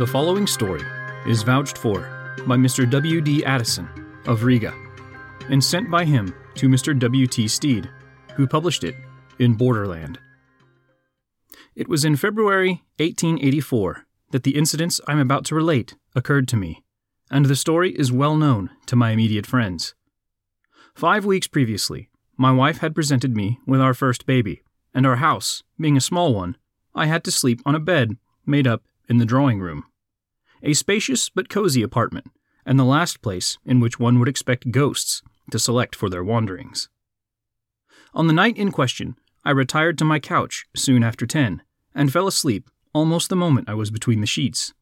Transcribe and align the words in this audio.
The 0.00 0.06
following 0.06 0.46
story 0.46 0.80
is 1.26 1.42
vouched 1.42 1.76
for 1.76 2.34
by 2.46 2.56
Mr. 2.56 2.88
W. 2.88 3.20
D. 3.20 3.44
Addison 3.44 3.86
of 4.26 4.44
Riga 4.44 4.74
and 5.50 5.62
sent 5.62 5.90
by 5.90 6.06
him 6.06 6.34
to 6.54 6.70
Mr. 6.70 6.98
W. 6.98 7.26
T. 7.26 7.46
Stead, 7.46 7.90
who 8.34 8.46
published 8.46 8.82
it 8.82 8.94
in 9.38 9.52
Borderland. 9.52 10.18
It 11.74 11.86
was 11.86 12.06
in 12.06 12.16
February 12.16 12.82
1884 12.96 14.06
that 14.30 14.42
the 14.42 14.56
incidents 14.56 15.02
I'm 15.06 15.18
about 15.18 15.44
to 15.44 15.54
relate 15.54 15.96
occurred 16.16 16.48
to 16.48 16.56
me, 16.56 16.82
and 17.30 17.44
the 17.44 17.54
story 17.54 17.90
is 17.90 18.10
well 18.10 18.36
known 18.36 18.70
to 18.86 18.96
my 18.96 19.10
immediate 19.10 19.46
friends. 19.46 19.94
Five 20.94 21.26
weeks 21.26 21.46
previously, 21.46 22.08
my 22.38 22.52
wife 22.52 22.78
had 22.78 22.94
presented 22.94 23.36
me 23.36 23.58
with 23.66 23.82
our 23.82 23.92
first 23.92 24.24
baby, 24.24 24.62
and 24.94 25.06
our 25.06 25.16
house, 25.16 25.62
being 25.78 25.98
a 25.98 26.00
small 26.00 26.34
one, 26.34 26.56
I 26.94 27.04
had 27.04 27.22
to 27.24 27.30
sleep 27.30 27.60
on 27.66 27.74
a 27.74 27.78
bed 27.78 28.16
made 28.46 28.66
up 28.66 28.82
in 29.06 29.18
the 29.18 29.26
drawing 29.26 29.60
room. 29.60 29.84
A 30.62 30.74
spacious 30.74 31.30
but 31.30 31.48
cozy 31.48 31.82
apartment, 31.82 32.26
and 32.66 32.78
the 32.78 32.84
last 32.84 33.22
place 33.22 33.58
in 33.64 33.80
which 33.80 33.98
one 33.98 34.18
would 34.18 34.28
expect 34.28 34.70
ghosts 34.70 35.22
to 35.50 35.58
select 35.58 35.96
for 35.96 36.10
their 36.10 36.22
wanderings. 36.24 36.88
On 38.12 38.26
the 38.26 38.32
night 38.32 38.56
in 38.56 38.70
question, 38.70 39.16
I 39.44 39.52
retired 39.52 39.96
to 39.98 40.04
my 40.04 40.18
couch 40.18 40.66
soon 40.76 41.02
after 41.02 41.26
ten, 41.26 41.62
and 41.94 42.12
fell 42.12 42.26
asleep 42.26 42.68
almost 42.92 43.28
the 43.28 43.36
moment 43.36 43.68
I 43.68 43.74
was 43.74 43.90
between 43.90 44.20
the 44.20 44.26
sheets. 44.26 44.74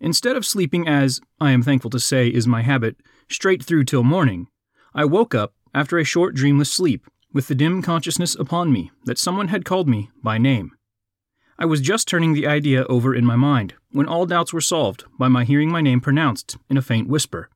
Instead 0.00 0.36
of 0.36 0.46
sleeping 0.46 0.86
as, 0.86 1.20
I 1.40 1.50
am 1.50 1.62
thankful 1.62 1.90
to 1.90 2.00
say, 2.00 2.28
is 2.28 2.46
my 2.46 2.62
habit, 2.62 2.96
straight 3.28 3.62
through 3.62 3.84
till 3.84 4.02
morning, 4.02 4.48
I 4.94 5.04
woke 5.04 5.34
up 5.34 5.54
after 5.74 5.98
a 5.98 6.04
short 6.04 6.34
dreamless 6.34 6.72
sleep 6.72 7.06
with 7.32 7.48
the 7.48 7.54
dim 7.54 7.82
consciousness 7.82 8.36
upon 8.36 8.72
me 8.72 8.92
that 9.06 9.18
someone 9.18 9.48
had 9.48 9.64
called 9.64 9.88
me 9.88 10.10
by 10.22 10.38
name. 10.38 10.70
I 11.58 11.64
was 11.64 11.80
just 11.80 12.06
turning 12.08 12.32
the 12.32 12.46
idea 12.46 12.84
over 12.84 13.14
in 13.14 13.24
my 13.24 13.36
mind 13.36 13.74
when 13.94 14.06
all 14.06 14.26
doubts 14.26 14.52
were 14.52 14.60
solved 14.60 15.04
by 15.18 15.28
my 15.28 15.44
hearing 15.44 15.70
my 15.70 15.80
name 15.80 16.00
pronounced 16.00 16.56
in 16.68 16.76
a 16.76 16.82
faint 16.82 17.08
whisper 17.08 17.48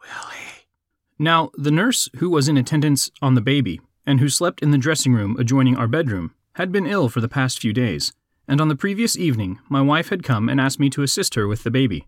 Willie. 0.00 0.66
Now, 1.18 1.50
the 1.54 1.70
nurse 1.70 2.10
who 2.16 2.28
was 2.28 2.48
in 2.48 2.58
attendance 2.58 3.10
on 3.22 3.34
the 3.34 3.40
baby 3.40 3.80
and 4.04 4.20
who 4.20 4.28
slept 4.28 4.62
in 4.62 4.70
the 4.70 4.78
dressing 4.78 5.14
room 5.14 5.36
adjoining 5.38 5.76
our 5.76 5.88
bedroom 5.88 6.34
had 6.56 6.70
been 6.70 6.86
ill 6.86 7.08
for 7.08 7.22
the 7.22 7.28
past 7.28 7.58
few 7.58 7.72
days, 7.72 8.12
and 8.46 8.60
on 8.60 8.68
the 8.68 8.76
previous 8.76 9.16
evening 9.16 9.58
my 9.70 9.80
wife 9.80 10.10
had 10.10 10.22
come 10.22 10.50
and 10.50 10.60
asked 10.60 10.78
me 10.78 10.90
to 10.90 11.02
assist 11.02 11.34
her 11.34 11.48
with 11.48 11.64
the 11.64 11.70
baby. 11.70 12.06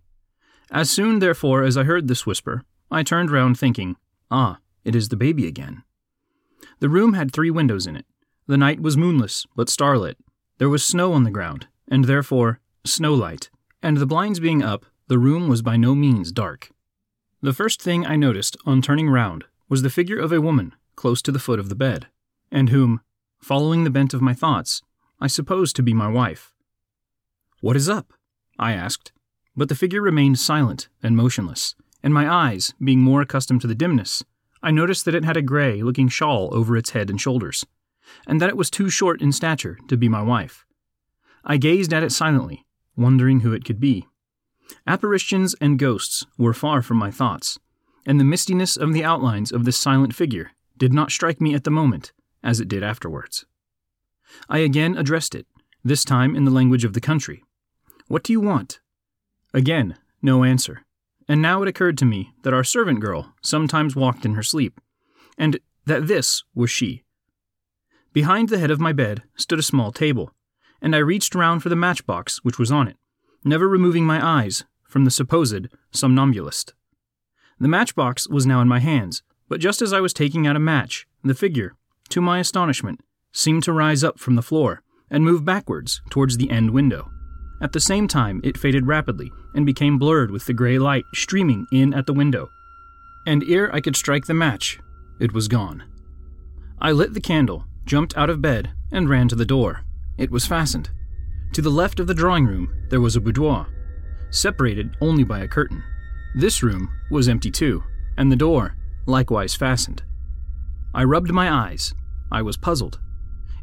As 0.70 0.90
soon, 0.90 1.18
therefore, 1.18 1.64
as 1.64 1.78
I 1.78 1.84
heard 1.84 2.08
this 2.08 2.26
whisper, 2.26 2.62
I 2.90 3.02
turned 3.02 3.30
round 3.30 3.58
thinking, 3.58 3.96
Ah, 4.30 4.58
it 4.84 4.94
is 4.94 5.08
the 5.08 5.16
baby 5.16 5.46
again. 5.46 5.82
The 6.80 6.90
room 6.90 7.14
had 7.14 7.32
three 7.32 7.50
windows 7.50 7.86
in 7.86 7.96
it. 7.96 8.04
The 8.46 8.58
night 8.58 8.80
was 8.80 8.96
moonless, 8.96 9.46
but 9.56 9.70
starlit. 9.70 10.18
There 10.58 10.68
was 10.68 10.84
snow 10.84 11.14
on 11.14 11.24
the 11.24 11.30
ground, 11.30 11.68
and 11.90 12.04
therefore 12.04 12.60
snowlight, 12.84 13.50
and 13.82 13.96
the 13.96 14.06
blinds 14.06 14.40
being 14.40 14.62
up, 14.62 14.84
the 15.08 15.18
room 15.18 15.48
was 15.48 15.62
by 15.62 15.76
no 15.76 15.94
means 15.94 16.32
dark. 16.32 16.70
The 17.40 17.52
first 17.52 17.80
thing 17.80 18.04
I 18.04 18.16
noticed 18.16 18.56
on 18.66 18.82
turning 18.82 19.08
round 19.08 19.44
was 19.68 19.82
the 19.82 19.90
figure 19.90 20.18
of 20.18 20.32
a 20.32 20.40
woman 20.40 20.74
close 20.96 21.22
to 21.22 21.32
the 21.32 21.38
foot 21.38 21.60
of 21.60 21.68
the 21.68 21.76
bed, 21.76 22.08
and 22.50 22.70
whom, 22.70 23.00
following 23.38 23.84
the 23.84 23.90
bent 23.90 24.12
of 24.12 24.20
my 24.20 24.34
thoughts, 24.34 24.82
I 25.20 25.28
supposed 25.28 25.76
to 25.76 25.82
be 25.82 25.94
my 25.94 26.08
wife. 26.08 26.52
What 27.60 27.76
is 27.76 27.88
up? 27.88 28.12
I 28.58 28.72
asked, 28.72 29.12
but 29.56 29.68
the 29.68 29.76
figure 29.76 30.02
remained 30.02 30.38
silent 30.38 30.88
and 31.02 31.16
motionless, 31.16 31.76
and 32.02 32.12
my 32.12 32.28
eyes, 32.28 32.74
being 32.82 33.00
more 33.00 33.22
accustomed 33.22 33.60
to 33.60 33.66
the 33.66 33.74
dimness, 33.74 34.24
I 34.62 34.72
noticed 34.72 35.04
that 35.04 35.14
it 35.14 35.24
had 35.24 35.36
a 35.36 35.42
gray 35.42 35.82
looking 35.82 36.08
shawl 36.08 36.48
over 36.52 36.76
its 36.76 36.90
head 36.90 37.10
and 37.10 37.20
shoulders, 37.20 37.64
and 38.26 38.40
that 38.40 38.48
it 38.48 38.56
was 38.56 38.70
too 38.70 38.90
short 38.90 39.22
in 39.22 39.32
stature 39.32 39.78
to 39.88 39.96
be 39.96 40.08
my 40.08 40.22
wife. 40.22 40.66
I 41.44 41.56
gazed 41.56 41.92
at 41.92 42.02
it 42.02 42.12
silently, 42.12 42.66
wondering 42.98 43.40
who 43.40 43.52
it 43.52 43.64
could 43.64 43.80
be. 43.80 44.06
Apparitions 44.86 45.54
and 45.60 45.78
ghosts 45.78 46.26
were 46.36 46.52
far 46.52 46.82
from 46.82 46.98
my 46.98 47.10
thoughts, 47.10 47.58
and 48.06 48.20
the 48.20 48.24
mistiness 48.24 48.76
of 48.76 48.92
the 48.92 49.04
outlines 49.04 49.52
of 49.52 49.64
this 49.64 49.78
silent 49.78 50.14
figure 50.14 50.50
did 50.76 50.92
not 50.92 51.10
strike 51.10 51.40
me 51.40 51.54
at 51.54 51.64
the 51.64 51.70
moment 51.70 52.12
as 52.42 52.60
it 52.60 52.68
did 52.68 52.82
afterwards. 52.82 53.46
I 54.48 54.58
again 54.58 54.96
addressed 54.96 55.34
it, 55.34 55.46
this 55.82 56.04
time 56.04 56.36
in 56.36 56.44
the 56.44 56.50
language 56.50 56.84
of 56.84 56.92
the 56.92 57.00
country. 57.00 57.42
What 58.08 58.22
do 58.22 58.32
you 58.32 58.40
want? 58.40 58.80
Again, 59.54 59.96
no 60.20 60.44
answer 60.44 60.84
and 61.28 61.42
now 61.42 61.62
it 61.62 61.68
occurred 61.68 61.98
to 61.98 62.06
me 62.06 62.32
that 62.42 62.54
our 62.54 62.64
servant 62.64 63.00
girl 63.00 63.34
sometimes 63.42 63.94
walked 63.94 64.24
in 64.24 64.34
her 64.34 64.42
sleep, 64.42 64.80
and 65.36 65.60
that 65.84 66.08
this 66.08 66.42
was 66.54 66.70
she. 66.70 67.04
Behind 68.12 68.48
the 68.48 68.58
head 68.58 68.70
of 68.70 68.80
my 68.80 68.92
bed 68.92 69.22
stood 69.36 69.58
a 69.58 69.62
small 69.62 69.92
table, 69.92 70.32
and 70.80 70.94
I 70.94 70.98
reached 70.98 71.34
round 71.34 71.62
for 71.62 71.68
the 71.68 71.76
matchbox 71.76 72.38
which 72.44 72.58
was 72.58 72.70
on 72.70 72.88
it, 72.88 72.96
never 73.44 73.68
removing 73.68 74.04
my 74.04 74.24
eyes 74.24 74.64
from 74.84 75.04
the 75.04 75.10
supposed 75.10 75.68
somnambulist. 75.90 76.74
The 77.60 77.68
matchbox 77.68 78.28
was 78.28 78.46
now 78.46 78.60
in 78.60 78.68
my 78.68 78.78
hands, 78.78 79.22
but 79.48 79.60
just 79.60 79.82
as 79.82 79.92
I 79.92 80.00
was 80.00 80.12
taking 80.12 80.46
out 80.46 80.56
a 80.56 80.60
match, 80.60 81.06
the 81.24 81.34
figure, 81.34 81.74
to 82.10 82.20
my 82.20 82.38
astonishment, 82.38 83.00
seemed 83.32 83.62
to 83.64 83.72
rise 83.72 84.04
up 84.04 84.18
from 84.18 84.36
the 84.36 84.42
floor 84.42 84.82
and 85.10 85.24
move 85.24 85.44
backwards 85.44 86.00
towards 86.10 86.36
the 86.36 86.50
end 86.50 86.70
window. 86.70 87.10
At 87.60 87.72
the 87.72 87.80
same 87.80 88.06
time, 88.06 88.40
it 88.44 88.56
faded 88.56 88.86
rapidly 88.86 89.32
and 89.54 89.66
became 89.66 89.98
blurred 89.98 90.30
with 90.30 90.46
the 90.46 90.52
gray 90.52 90.78
light 90.78 91.04
streaming 91.14 91.66
in 91.72 91.92
at 91.92 92.06
the 92.06 92.12
window. 92.12 92.50
And 93.26 93.42
ere 93.44 93.74
I 93.74 93.80
could 93.80 93.96
strike 93.96 94.26
the 94.26 94.34
match, 94.34 94.78
it 95.18 95.32
was 95.32 95.48
gone. 95.48 95.82
I 96.80 96.92
lit 96.92 97.14
the 97.14 97.20
candle, 97.20 97.64
jumped 97.84 98.16
out 98.16 98.30
of 98.30 98.40
bed, 98.40 98.70
and 98.92 99.08
ran 99.08 99.26
to 99.28 99.34
the 99.34 99.44
door. 99.44 99.82
It 100.18 100.30
was 100.30 100.46
fastened. 100.46 100.90
To 101.54 101.62
the 101.62 101.70
left 101.70 102.00
of 102.00 102.06
the 102.06 102.14
drawing 102.14 102.46
room, 102.46 102.74
there 102.90 103.00
was 103.00 103.16
a 103.16 103.20
boudoir, 103.20 103.68
separated 104.30 104.96
only 105.00 105.24
by 105.24 105.38
a 105.38 105.48
curtain. 105.48 105.82
This 106.34 106.62
room 106.62 106.90
was 107.10 107.28
empty 107.28 107.50
too, 107.50 107.84
and 108.16 108.30
the 108.30 108.36
door 108.36 108.76
likewise 109.06 109.54
fastened. 109.54 110.02
I 110.92 111.04
rubbed 111.04 111.32
my 111.32 111.50
eyes. 111.50 111.94
I 112.30 112.42
was 112.42 112.56
puzzled. 112.56 112.98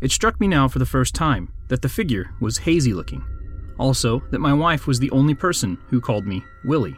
It 0.02 0.12
struck 0.12 0.40
me 0.40 0.48
now 0.48 0.68
for 0.68 0.80
the 0.80 0.86
first 0.86 1.14
time 1.14 1.54
that 1.68 1.82
the 1.84 1.90
figure 1.90 2.32
was 2.40 2.60
hazy 2.60 2.94
looking 2.94 3.24
also, 3.78 4.24
that 4.32 4.40
my 4.40 4.54
wife 4.54 4.88
was 4.88 5.00
the 5.00 5.12
only 5.12 5.34
person 5.34 5.78
who 5.90 6.00
called 6.00 6.26
me 6.26 6.44
Willie, 6.64 6.98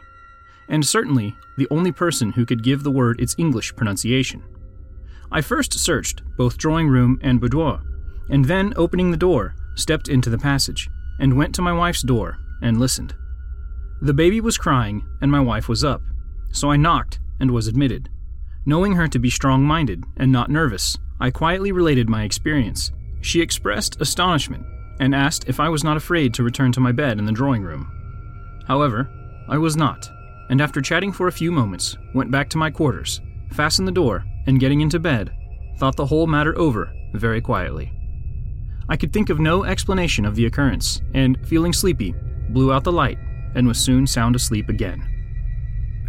and 0.68 0.86
certainly 0.86 1.34
the 1.56 1.66
only 1.70 1.92
person 1.92 2.32
who 2.32 2.46
could 2.46 2.62
give 2.62 2.82
the 2.82 2.90
word 2.90 3.20
its 3.20 3.34
English 3.38 3.74
pronunciation. 3.74 4.42
I 5.30 5.40
first 5.40 5.78
searched 5.78 6.22
both 6.36 6.56
drawing 6.56 6.88
room 6.88 7.18
and 7.22 7.40
boudoir, 7.40 7.82
and 8.30 8.44
then, 8.44 8.72
opening 8.76 9.10
the 9.10 9.16
door, 9.16 9.54
stepped 9.74 10.08
into 10.08 10.30
the 10.30 10.38
passage, 10.38 10.88
and 11.18 11.36
went 11.36 11.54
to 11.54 11.62
my 11.62 11.72
wife's 11.72 12.02
door 12.02 12.38
and 12.62 12.78
listened. 12.78 13.14
The 14.00 14.14
baby 14.14 14.40
was 14.40 14.58
crying, 14.58 15.04
and 15.20 15.30
my 15.30 15.40
wife 15.40 15.68
was 15.68 15.84
up, 15.84 16.02
so 16.52 16.70
I 16.70 16.76
knocked 16.76 17.18
and 17.40 17.50
was 17.50 17.66
admitted. 17.66 18.08
Knowing 18.64 18.94
her 18.94 19.08
to 19.08 19.18
be 19.18 19.30
strong 19.30 19.62
minded 19.62 20.04
and 20.16 20.30
not 20.30 20.50
nervous, 20.50 20.96
I 21.20 21.30
quietly 21.30 21.72
related 21.72 22.08
my 22.08 22.22
experience. 22.22 22.92
She 23.20 23.40
expressed 23.40 24.00
astonishment 24.00 24.64
and 25.00 25.14
asked 25.14 25.48
if 25.48 25.58
I 25.58 25.68
was 25.68 25.82
not 25.82 25.96
afraid 25.96 26.34
to 26.34 26.42
return 26.42 26.72
to 26.72 26.80
my 26.80 26.92
bed 26.92 27.18
in 27.18 27.24
the 27.24 27.32
drawing 27.32 27.62
room. 27.62 27.90
However, 28.66 29.08
I 29.48 29.58
was 29.58 29.76
not, 29.76 30.10
and 30.50 30.60
after 30.60 30.80
chatting 30.80 31.12
for 31.12 31.28
a 31.28 31.32
few 31.32 31.50
moments, 31.50 31.96
went 32.14 32.30
back 32.30 32.48
to 32.50 32.58
my 32.58 32.70
quarters, 32.70 33.20
fastened 33.52 33.88
the 33.88 33.92
door, 33.92 34.24
and 34.46 34.60
getting 34.60 34.80
into 34.80 34.98
bed, 34.98 35.32
thought 35.78 35.96
the 35.96 36.06
whole 36.06 36.26
matter 36.26 36.56
over 36.58 36.92
very 37.14 37.40
quietly. 37.40 37.92
I 38.88 38.96
could 38.96 39.12
think 39.12 39.28
of 39.28 39.38
no 39.38 39.64
explanation 39.64 40.24
of 40.24 40.34
the 40.34 40.46
occurrence, 40.46 41.02
and, 41.14 41.38
feeling 41.46 41.72
sleepy, 41.72 42.14
blew 42.50 42.72
out 42.72 42.84
the 42.84 42.92
light 42.92 43.18
and 43.54 43.66
was 43.66 43.78
soon 43.78 44.06
sound 44.06 44.36
asleep 44.36 44.68
again. 44.68 45.04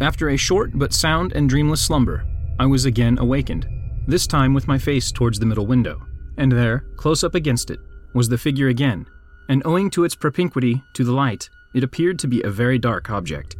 After 0.00 0.30
a 0.30 0.36
short 0.36 0.70
but 0.74 0.94
sound 0.94 1.32
and 1.32 1.48
dreamless 1.48 1.82
slumber, 1.82 2.24
I 2.58 2.66
was 2.66 2.86
again 2.86 3.18
awakened, 3.18 3.68
this 4.06 4.26
time 4.26 4.54
with 4.54 4.68
my 4.68 4.78
face 4.78 5.12
towards 5.12 5.38
the 5.38 5.46
middle 5.46 5.66
window, 5.66 6.00
and 6.38 6.50
there, 6.50 6.84
close 6.96 7.22
up 7.22 7.34
against 7.34 7.70
it, 7.70 7.80
was 8.14 8.28
the 8.28 8.38
figure 8.38 8.68
again, 8.68 9.06
and 9.48 9.62
owing 9.66 9.90
to 9.90 10.04
its 10.04 10.14
propinquity 10.14 10.82
to 10.94 11.04
the 11.04 11.12
light, 11.12 11.50
it 11.74 11.84
appeared 11.84 12.18
to 12.20 12.28
be 12.28 12.42
a 12.42 12.50
very 12.50 12.78
dark 12.78 13.10
object. 13.10 13.56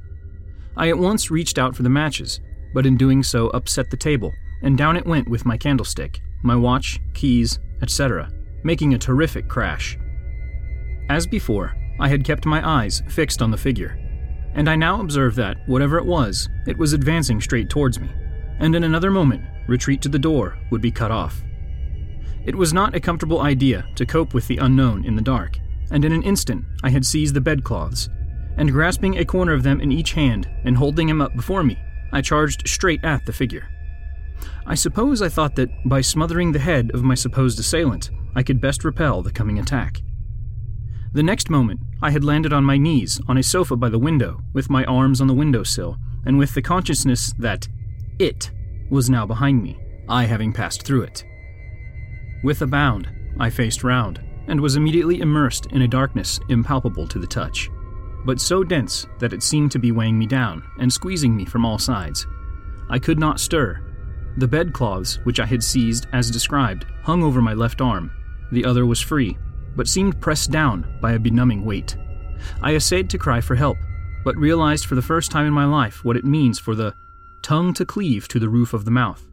I 0.77 0.89
at 0.89 0.99
once 0.99 1.31
reached 1.31 1.59
out 1.59 1.77
for 1.77 1.83
the 1.83 1.91
matches, 1.91 2.41
but 2.73 2.87
in 2.87 2.97
doing 2.97 3.23
so 3.23 3.49
upset 3.49 3.91
the 3.91 3.97
table, 3.97 4.33
and 4.63 4.79
down 4.79 4.97
it 4.97 5.07
went 5.07 5.29
with 5.29 5.45
my 5.45 5.57
candlestick, 5.57 6.21
my 6.43 6.57
watch, 6.57 7.01
keys, 7.13 7.59
etc., 7.83 8.31
making 8.63 8.95
a 8.95 8.99
terrific 8.99 9.49
crash. 9.49 9.99
As 11.09 11.27
before, 11.27 11.77
I 11.99 12.09
had 12.09 12.25
kept 12.25 12.47
my 12.47 12.67
eyes 12.67 13.03
fixed 13.09 13.43
on 13.43 13.51
the 13.51 13.57
figure, 13.57 13.99
and 14.55 14.69
I 14.69 14.77
now 14.77 15.01
observed 15.01 15.37
that, 15.37 15.59
whatever 15.67 15.99
it 15.99 16.07
was, 16.07 16.49
it 16.67 16.77
was 16.77 16.93
advancing 16.93 17.41
straight 17.41 17.69
towards 17.69 18.01
me, 18.01 18.11
and 18.59 18.75
in 18.75 18.85
another 18.85 19.11
moment, 19.11 19.45
retreat 19.69 20.03
to 20.03 20.09
the 20.09 20.19
door 20.19 20.59
would 20.71 20.81
be 20.81 20.91
cut 20.91 21.11
off. 21.11 21.43
It 22.45 22.55
was 22.55 22.73
not 22.73 22.95
a 22.95 23.01
comfortable 23.01 23.41
idea 23.41 23.87
to 23.97 24.07
cope 24.07 24.35
with 24.35 24.47
the 24.47 24.57
unknown 24.59 25.05
in 25.05 25.15
the 25.15 25.23
dark, 25.23 25.59
and 25.91 26.05
in 26.05 26.13
an 26.13 26.23
instant 26.23 26.65
I 26.83 26.91
had 26.91 27.05
seized 27.05 27.35
the 27.35 27.41
bedclothes, 27.41 28.09
and 28.57 28.73
grasping 28.73 29.19
a 29.19 29.25
corner 29.25 29.53
of 29.53 29.63
them 29.63 29.81
in 29.81 29.93
each 29.93 30.13
hand 30.13 30.49
and 30.65 30.77
holding 30.77 31.09
him 31.09 31.21
up 31.21 31.37
before 31.37 31.63
me, 31.63 31.79
I 32.13 32.23
charged 32.23 32.69
straight 32.69 33.05
at 33.05 33.27
the 33.27 33.33
figure. 33.33 33.69
I 34.67 34.75
suppose 34.75 35.23
I 35.23 35.29
thought 35.29 35.57
that 35.57 35.71
by 35.85 36.01
smothering 36.01 36.53
the 36.53 36.59
head 36.59 36.91
of 36.95 37.03
my 37.03 37.15
supposed 37.15 37.59
assailant, 37.59 38.11
I 38.35 38.43
could 38.43 38.61
best 38.61 38.85
repel 38.85 39.23
the 39.23 39.33
coming 39.33 39.59
attack. 39.59 40.03
The 41.13 41.23
next 41.23 41.51
moment, 41.51 41.81
I 42.01 42.11
had 42.11 42.25
landed 42.25 42.53
on 42.53 42.65
my 42.65 42.77
knees 42.77 43.21
on 43.27 43.37
a 43.37 43.43
sofa 43.43 43.75
by 43.77 43.89
the 43.89 43.99
window, 43.99 44.41
with 44.53 44.71
my 44.71 44.85
arms 44.85 45.21
on 45.21 45.27
the 45.27 45.35
windowsill, 45.35 45.99
and 46.25 46.39
with 46.39 46.55
the 46.55 46.63
consciousness 46.63 47.33
that 47.39 47.69
it 48.19 48.51
was 48.91 49.11
now 49.11 49.27
behind 49.27 49.63
me, 49.63 49.79
I 50.09 50.25
having 50.25 50.53
passed 50.53 50.83
through 50.83 51.03
it. 51.03 51.25
With 52.45 52.63
a 52.63 52.67
bound, 52.67 53.09
I 53.39 53.51
faced 53.51 53.83
round, 53.83 54.21
and 54.47 54.61
was 54.61 54.77
immediately 54.77 55.21
immersed 55.21 55.67
in 55.67 55.83
a 55.83 55.89
darkness 55.89 56.39
impalpable 56.49 57.09
to 57.09 57.19
the 57.19 57.27
touch, 57.27 57.71
but 58.25 58.41
so 58.41 58.63
dense 58.63 59.07
that 59.19 59.33
it 59.33 59.43
seemed 59.43 59.73
to 59.73 59.79
be 59.79 59.93
weighing 59.93 60.19
me 60.19 60.27
down 60.27 60.63
and 60.79 60.93
squeezing 60.93 61.37
me 61.37 61.45
from 61.45 61.65
all 61.65 61.79
sides. 61.79 62.27
I 62.89 62.99
could 62.99 63.19
not 63.19 63.41
stir. 63.41 63.81
The 64.37 64.49
bedclothes, 64.49 65.19
which 65.25 65.41
I 65.41 65.47
had 65.47 65.63
seized 65.63 66.07
as 66.13 66.31
described, 66.31 66.87
hung 67.03 67.23
over 67.23 67.41
my 67.41 67.55
left 67.55 67.81
arm. 67.81 68.13
The 68.53 68.65
other 68.65 68.87
was 68.87 69.01
free, 69.01 69.39
but 69.77 69.89
seemed 69.89 70.21
pressed 70.21 70.51
down 70.51 70.99
by 71.01 71.13
a 71.13 71.19
benumbing 71.19 71.65
weight. 71.65 71.97
I 72.63 72.75
essayed 72.75 73.11
to 73.11 73.19
cry 73.19 73.41
for 73.41 73.55
help, 73.55 73.79
but 74.25 74.37
realized 74.37 74.87
for 74.87 74.95
the 74.95 75.03
first 75.03 75.31
time 75.31 75.47
in 75.47 75.53
my 75.53 75.65
life 75.65 76.05
what 76.05 76.17
it 76.17 76.25
means 76.25 76.59
for 76.59 76.75
the 76.75 76.95
tongue 77.43 77.73
to 77.75 77.85
cleave 77.85 78.29
to 78.29 78.39
the 78.39 78.49
roof 78.49 78.75
of 78.75 78.85
the 78.85 78.91
mouth. 78.91 79.27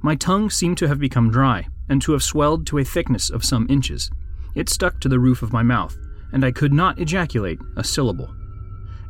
My 0.00 0.14
tongue 0.14 0.50
seemed 0.50 0.78
to 0.78 0.88
have 0.88 0.98
become 0.98 1.30
dry, 1.30 1.66
and 1.88 2.00
to 2.02 2.12
have 2.12 2.22
swelled 2.22 2.66
to 2.66 2.78
a 2.78 2.84
thickness 2.84 3.30
of 3.30 3.44
some 3.44 3.66
inches. 3.68 4.10
It 4.54 4.68
stuck 4.68 5.00
to 5.00 5.08
the 5.08 5.18
roof 5.18 5.42
of 5.42 5.52
my 5.52 5.62
mouth, 5.62 5.96
and 6.32 6.44
I 6.44 6.52
could 6.52 6.72
not 6.72 6.98
ejaculate 6.98 7.58
a 7.76 7.84
syllable. 7.84 8.34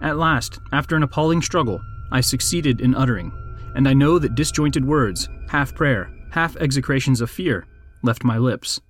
At 0.01 0.17
last, 0.17 0.59
after 0.73 0.97
an 0.97 1.03
appalling 1.03 1.43
struggle, 1.43 1.81
I 2.11 2.21
succeeded 2.21 2.81
in 2.81 2.95
uttering, 2.95 3.33
and 3.75 3.89
I 3.89 3.95
know 3.95 4.19
that 4.19 4.35
disjointed 4.35 4.85
words, 4.85 5.29
half 5.49 5.75
prayer, 5.75 6.11
half 6.31 6.57
execrations 6.57 7.21
of 7.21 7.31
fear, 7.31 7.67
left 8.03 8.25
my 8.25 8.39
lips. 8.39 8.81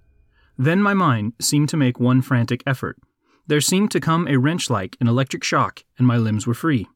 Then 0.58 0.82
my 0.82 0.93
mind 0.93 1.34
seemed 1.40 1.69
to 1.69 1.76
make 1.76 2.00
one 2.00 2.20
frantic 2.20 2.64
effort. 2.66 2.99
There 3.46 3.60
seemed 3.60 3.93
to 3.93 4.00
come 4.00 4.26
a 4.26 4.38
wrench 4.38 4.69
like 4.69 4.96
an 5.00 5.06
electric 5.06 5.44
shock, 5.44 5.84
and 5.96 6.06
my 6.06 6.16
limbs 6.16 6.46
were 6.46 6.55
free. 6.55 6.87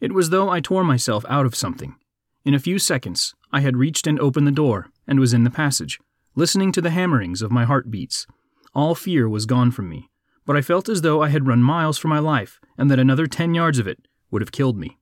It 0.00 0.12
was 0.12 0.26
as 0.26 0.30
though 0.30 0.50
I 0.50 0.60
tore 0.60 0.84
myself 0.84 1.24
out 1.28 1.46
of 1.46 1.54
something. 1.54 1.96
In 2.44 2.54
a 2.54 2.60
few 2.60 2.78
seconds, 2.78 3.34
I 3.50 3.60
had 3.60 3.76
reached 3.76 4.06
and 4.06 4.20
opened 4.20 4.46
the 4.46 4.52
door, 4.52 4.90
and 5.06 5.18
was 5.18 5.32
in 5.32 5.44
the 5.44 5.50
passage, 5.50 5.98
listening 6.34 6.70
to 6.72 6.80
the 6.80 6.90
hammerings 6.90 7.42
of 7.42 7.50
my 7.50 7.64
heartbeats. 7.64 8.26
All 8.74 8.94
fear 8.94 9.28
was 9.28 9.46
gone 9.46 9.70
from 9.70 9.88
me, 9.88 10.10
but 10.44 10.56
I 10.56 10.62
felt 10.62 10.88
as 10.88 11.00
though 11.02 11.22
I 11.22 11.30
had 11.30 11.46
run 11.46 11.62
miles 11.62 11.98
for 11.98 12.08
my 12.08 12.18
life, 12.18 12.60
and 12.76 12.90
that 12.90 12.98
another 12.98 13.26
ten 13.26 13.54
yards 13.54 13.78
of 13.78 13.88
it 13.88 14.06
would 14.30 14.42
have 14.42 14.52
killed 14.52 14.76
me. 14.76 14.98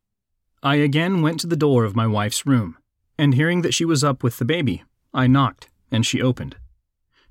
I 0.63 0.77
again 0.77 1.23
went 1.23 1.41
to 1.41 1.47
the 1.47 1.57
door 1.57 1.85
of 1.85 1.97
my 1.97 2.07
wife's 2.07 2.47
room, 2.47 2.77
and 3.19 3.35
hearing 3.35 3.63
that 3.63 3.75
she 3.75 3.85
was 3.85 4.05
up 4.05 4.23
with 4.23 4.39
the 4.39 4.45
baby, 4.45 4.85
I 5.13 5.27
knocked, 5.27 5.69
and 5.91 6.07
she 6.07 6.23
opened. 6.23 6.57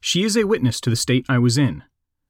She 0.01 0.24
is 0.24 0.38
a 0.38 0.46
witness 0.46 0.80
to 0.81 0.90
the 0.90 0.96
state 0.96 1.25
I 1.28 1.40
was 1.40 1.57
in. 1.57 1.84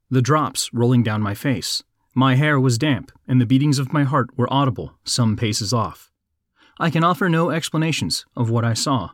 The 0.09 0.21
drops 0.21 0.69
rolling 0.73 1.03
down 1.03 1.21
my 1.21 1.35
face. 1.35 1.83
My 2.15 2.35
hair 2.35 2.59
was 2.59 2.77
damp, 2.77 3.11
and 3.27 3.39
the 3.39 3.45
beatings 3.45 3.77
of 3.77 3.93
my 3.93 4.03
heart 4.03 4.29
were 4.35 4.51
audible 4.51 4.93
some 5.03 5.35
paces 5.35 5.71
off. 5.71 6.11
I 6.79 6.89
can 6.89 7.03
offer 7.03 7.29
no 7.29 7.51
explanations 7.51 8.25
of 8.35 8.49
what 8.49 8.65
I 8.65 8.73
saw. 8.73 9.11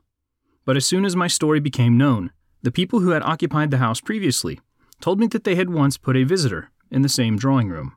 But 0.66 0.78
as 0.78 0.86
soon 0.86 1.04
as 1.04 1.16
my 1.16 1.28
story 1.28 1.60
became 1.60 1.98
known, 1.98 2.32
the 2.62 2.72
people 2.72 3.02
who 3.02 3.10
had 3.10 3.24
occupied 3.24 3.72
the 3.72 3.78
house 3.78 4.00
previously 4.00 4.60
told 5.02 5.20
me 5.20 5.28
that 5.28 5.44
they 5.44 5.56
had 5.56 5.70
once 5.70 5.98
put 5.98 6.16
a 6.16 6.24
visitor 6.24 6.72
in 6.90 7.02
the 7.02 7.10
same 7.10 7.38
drawing 7.38 7.70
room, 7.70 7.94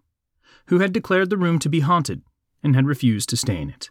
who 0.67 0.81
had 0.81 0.93
declared 0.93 1.31
the 1.31 1.37
room 1.37 1.59
to 1.61 1.69
be 1.69 1.81
haunted 1.81 2.23
and 2.63 2.75
had 2.75 2.87
refused 2.87 3.29
to 3.29 3.37
stay 3.37 3.61
in 3.61 3.71
it. 3.71 3.91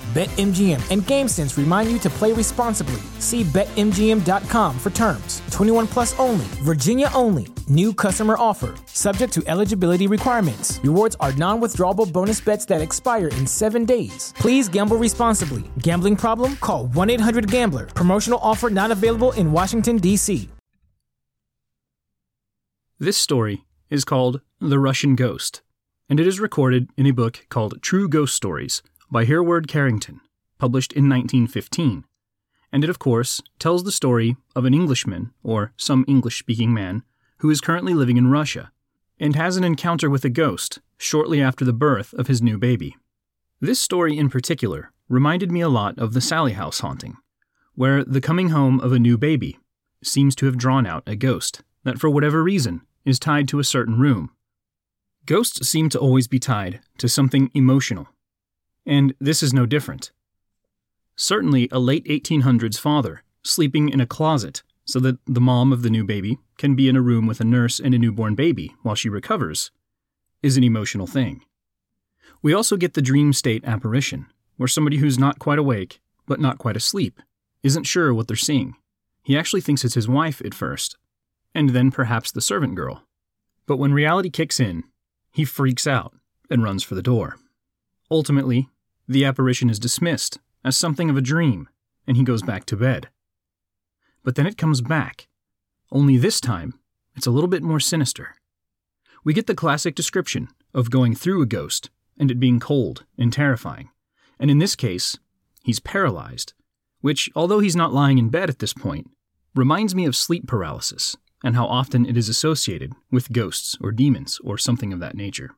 BetMGM 0.13 0.91
and 0.91 1.03
GameSense 1.03 1.57
remind 1.57 1.89
you 1.89 1.97
to 1.99 2.09
play 2.09 2.33
responsibly. 2.33 2.99
See 3.19 3.45
BetMGM.com 3.45 4.77
for 4.77 4.89
terms. 4.89 5.41
21 5.51 5.87
plus 5.87 6.19
only, 6.19 6.43
Virginia 6.63 7.09
only. 7.13 7.47
New 7.69 7.93
customer 7.93 8.35
offer, 8.37 8.75
subject 8.87 9.31
to 9.31 9.43
eligibility 9.47 10.07
requirements. 10.07 10.81
Rewards 10.83 11.15
are 11.21 11.31
non 11.33 11.61
withdrawable 11.61 12.11
bonus 12.11 12.41
bets 12.41 12.65
that 12.65 12.81
expire 12.81 13.29
in 13.29 13.47
seven 13.47 13.85
days. 13.85 14.33
Please 14.35 14.67
gamble 14.67 14.97
responsibly. 14.97 15.63
Gambling 15.79 16.17
problem? 16.17 16.57
Call 16.57 16.87
1 16.87 17.09
800 17.09 17.49
Gambler. 17.49 17.85
Promotional 17.85 18.39
offer 18.43 18.69
not 18.69 18.91
available 18.91 19.31
in 19.33 19.53
Washington, 19.53 19.95
D.C. 19.95 20.49
This 22.99 23.15
story 23.15 23.63
is 23.89 24.03
called 24.03 24.41
The 24.59 24.77
Russian 24.77 25.15
Ghost, 25.15 25.61
and 26.09 26.19
it 26.19 26.27
is 26.27 26.41
recorded 26.41 26.89
in 26.97 27.05
a 27.05 27.11
book 27.11 27.45
called 27.47 27.81
True 27.81 28.09
Ghost 28.09 28.35
Stories 28.35 28.81
by 29.11 29.25
Hereward 29.25 29.67
Carrington, 29.67 30.21
published 30.57 30.93
in 30.93 31.09
1915. 31.09 32.05
And 32.71 32.83
it, 32.83 32.89
of 32.89 32.97
course, 32.97 33.41
tells 33.59 33.83
the 33.83 33.91
story 33.91 34.37
of 34.55 34.63
an 34.63 34.73
Englishman, 34.73 35.33
or 35.43 35.73
some 35.75 36.05
English 36.07 36.39
speaking 36.39 36.73
man, 36.73 37.03
who 37.39 37.49
is 37.49 37.59
currently 37.59 37.93
living 37.93 38.15
in 38.15 38.31
Russia, 38.31 38.71
and 39.19 39.35
has 39.35 39.57
an 39.57 39.65
encounter 39.65 40.09
with 40.09 40.23
a 40.23 40.29
ghost 40.29 40.79
shortly 40.97 41.41
after 41.41 41.65
the 41.65 41.73
birth 41.73 42.13
of 42.13 42.27
his 42.27 42.41
new 42.41 42.57
baby. 42.57 42.95
This 43.59 43.81
story 43.81 44.17
in 44.17 44.29
particular 44.29 44.91
reminded 45.09 45.51
me 45.51 45.59
a 45.59 45.67
lot 45.67 45.99
of 45.99 46.13
the 46.13 46.21
Sallie 46.21 46.53
House 46.53 46.79
haunting, 46.79 47.17
where 47.75 48.05
the 48.05 48.21
coming 48.21 48.49
home 48.49 48.79
of 48.79 48.93
a 48.93 48.99
new 48.99 49.17
baby 49.17 49.59
seems 50.01 50.35
to 50.35 50.45
have 50.45 50.57
drawn 50.57 50.87
out 50.87 51.03
a 51.05 51.17
ghost 51.17 51.61
that, 51.83 51.99
for 51.99 52.09
whatever 52.09 52.41
reason, 52.41 52.81
is 53.03 53.19
tied 53.19 53.47
to 53.49 53.59
a 53.59 53.65
certain 53.65 53.99
room. 53.99 54.31
Ghosts 55.25 55.67
seem 55.67 55.89
to 55.89 55.99
always 55.99 56.27
be 56.27 56.39
tied 56.39 56.79
to 56.97 57.09
something 57.09 57.51
emotional, 57.53 58.07
and 58.85 59.13
this 59.19 59.43
is 59.43 59.53
no 59.53 59.65
different. 59.65 60.11
Certainly, 61.15 61.69
a 61.71 61.79
late 61.79 62.05
1800s 62.05 62.79
father 62.79 63.23
sleeping 63.43 63.89
in 63.89 63.99
a 63.99 64.05
closet 64.05 64.63
so 64.85 64.99
that 64.99 65.17
the 65.25 65.41
mom 65.41 65.71
of 65.71 65.83
the 65.83 65.89
new 65.89 66.03
baby 66.03 66.37
can 66.57 66.75
be 66.75 66.89
in 66.89 66.95
a 66.95 67.01
room 67.01 67.27
with 67.27 67.39
a 67.39 67.45
nurse 67.45 67.79
and 67.79 67.93
a 67.93 67.99
newborn 67.99 68.35
baby 68.35 68.75
while 68.81 68.95
she 68.95 69.09
recovers 69.09 69.71
is 70.41 70.57
an 70.57 70.63
emotional 70.63 71.07
thing. 71.07 71.41
We 72.41 72.53
also 72.53 72.75
get 72.75 72.95
the 72.95 73.01
dream 73.01 73.33
state 73.33 73.63
apparition, 73.65 74.25
where 74.57 74.67
somebody 74.67 74.97
who's 74.97 75.19
not 75.19 75.39
quite 75.39 75.59
awake, 75.59 76.01
but 76.25 76.39
not 76.39 76.57
quite 76.57 76.75
asleep, 76.75 77.21
isn't 77.61 77.83
sure 77.83 78.13
what 78.13 78.27
they're 78.27 78.35
seeing. 78.35 78.75
He 79.23 79.37
actually 79.37 79.61
thinks 79.61 79.85
it's 79.85 79.93
his 79.93 80.07
wife 80.07 80.41
at 80.43 80.55
first, 80.55 80.97
and 81.53 81.69
then 81.69 81.91
perhaps 81.91 82.31
the 82.31 82.41
servant 82.41 82.75
girl. 82.75 83.03
But 83.67 83.77
when 83.77 83.93
reality 83.93 84.31
kicks 84.31 84.59
in, 84.59 84.83
he 85.31 85.45
freaks 85.45 85.85
out 85.85 86.15
and 86.49 86.63
runs 86.63 86.83
for 86.83 86.95
the 86.95 87.03
door. 87.03 87.37
Ultimately, 88.09 88.67
the 89.11 89.25
apparition 89.25 89.69
is 89.69 89.79
dismissed 89.79 90.39
as 90.63 90.77
something 90.77 91.09
of 91.09 91.17
a 91.17 91.21
dream, 91.21 91.67
and 92.07 92.17
he 92.17 92.23
goes 92.23 92.41
back 92.41 92.65
to 92.65 92.77
bed. 92.77 93.09
But 94.23 94.35
then 94.35 94.47
it 94.47 94.57
comes 94.57 94.81
back, 94.81 95.27
only 95.91 96.17
this 96.17 96.39
time, 96.39 96.79
it's 97.15 97.27
a 97.27 97.31
little 97.31 97.49
bit 97.49 97.63
more 97.63 97.79
sinister. 97.79 98.35
We 99.23 99.33
get 99.33 99.47
the 99.47 99.55
classic 99.55 99.95
description 99.95 100.47
of 100.73 100.89
going 100.89 101.15
through 101.15 101.41
a 101.41 101.45
ghost 101.45 101.89
and 102.17 102.31
it 102.31 102.39
being 102.39 102.59
cold 102.59 103.03
and 103.17 103.33
terrifying. 103.33 103.89
And 104.39 104.49
in 104.49 104.59
this 104.59 104.75
case, 104.75 105.19
he's 105.63 105.79
paralyzed, 105.79 106.53
which, 107.01 107.29
although 107.35 107.59
he's 107.59 107.75
not 107.75 107.93
lying 107.93 108.17
in 108.17 108.29
bed 108.29 108.49
at 108.49 108.59
this 108.59 108.73
point, 108.73 109.09
reminds 109.53 109.93
me 109.93 110.05
of 110.05 110.15
sleep 110.15 110.47
paralysis 110.47 111.17
and 111.43 111.55
how 111.55 111.65
often 111.65 112.05
it 112.05 112.15
is 112.15 112.29
associated 112.29 112.93
with 113.11 113.33
ghosts 113.33 113.77
or 113.81 113.91
demons 113.91 114.39
or 114.43 114.57
something 114.57 114.93
of 114.93 114.99
that 114.99 115.15
nature. 115.15 115.51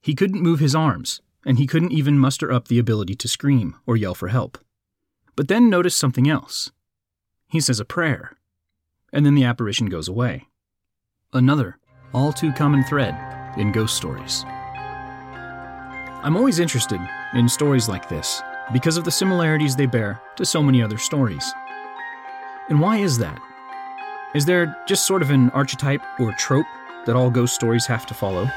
He 0.00 0.14
couldn't 0.14 0.42
move 0.42 0.60
his 0.60 0.74
arms, 0.74 1.20
and 1.44 1.58
he 1.58 1.66
couldn't 1.66 1.92
even 1.92 2.18
muster 2.18 2.52
up 2.52 2.68
the 2.68 2.78
ability 2.78 3.14
to 3.14 3.28
scream 3.28 3.76
or 3.86 3.96
yell 3.96 4.14
for 4.14 4.28
help. 4.28 4.58
But 5.36 5.48
then 5.48 5.68
notice 5.68 5.96
something 5.96 6.28
else. 6.28 6.70
He 7.48 7.60
says 7.60 7.80
a 7.80 7.84
prayer, 7.84 8.36
and 9.12 9.24
then 9.24 9.34
the 9.34 9.44
apparition 9.44 9.86
goes 9.86 10.08
away. 10.08 10.48
Another, 11.32 11.78
all 12.12 12.32
too 12.32 12.52
common 12.52 12.84
thread 12.84 13.14
in 13.58 13.72
ghost 13.72 13.96
stories. 13.96 14.44
I'm 16.24 16.36
always 16.36 16.58
interested 16.58 17.00
in 17.34 17.48
stories 17.48 17.88
like 17.88 18.08
this 18.08 18.42
because 18.72 18.96
of 18.96 19.04
the 19.04 19.10
similarities 19.10 19.76
they 19.76 19.86
bear 19.86 20.20
to 20.36 20.46
so 20.46 20.62
many 20.62 20.82
other 20.82 20.96
stories. 20.96 21.52
And 22.70 22.80
why 22.80 22.96
is 22.96 23.18
that? 23.18 23.38
Is 24.34 24.46
there 24.46 24.74
just 24.88 25.06
sort 25.06 25.22
of 25.22 25.30
an 25.30 25.50
archetype 25.50 26.02
or 26.18 26.32
trope 26.32 26.66
that 27.04 27.14
all 27.14 27.30
ghost 27.30 27.54
stories 27.54 27.86
have 27.86 28.06
to 28.06 28.14
follow? 28.14 28.48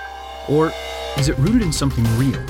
Or 0.50 0.72
is 1.18 1.30
it 1.30 1.38
rooted 1.38 1.62
in 1.62 1.74
something 1.74 2.04
real? 2.18 2.44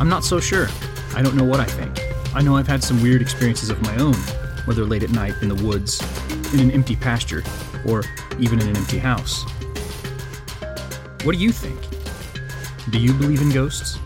I'm 0.00 0.08
not 0.08 0.24
so 0.24 0.40
sure. 0.40 0.68
I 1.14 1.22
don't 1.22 1.36
know 1.36 1.44
what 1.44 1.60
I 1.60 1.64
think. 1.64 2.00
I 2.34 2.42
know 2.42 2.56
I've 2.56 2.66
had 2.66 2.82
some 2.82 3.00
weird 3.02 3.22
experiences 3.22 3.70
of 3.70 3.80
my 3.82 3.96
own, 3.96 4.14
whether 4.66 4.84
late 4.84 5.02
at 5.02 5.10
night 5.10 5.34
in 5.42 5.48
the 5.48 5.64
woods, 5.64 6.02
in 6.52 6.60
an 6.60 6.70
empty 6.70 6.96
pasture, 6.96 7.42
or 7.86 8.02
even 8.38 8.60
in 8.60 8.68
an 8.68 8.76
empty 8.76 8.98
house. 8.98 9.44
What 11.22 11.36
do 11.36 11.38
you 11.38 11.52
think? 11.52 11.80
Do 12.90 12.98
you 12.98 13.12
believe 13.14 13.40
in 13.40 13.50
ghosts? 13.50 13.98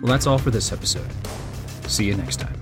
Well, 0.00 0.10
that's 0.10 0.26
all 0.26 0.38
for 0.38 0.50
this 0.50 0.72
episode. 0.72 1.10
See 1.86 2.04
you 2.04 2.14
next 2.16 2.40
time. 2.40 2.61